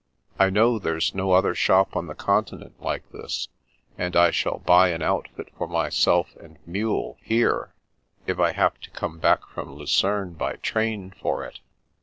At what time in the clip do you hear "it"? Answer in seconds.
11.45-11.59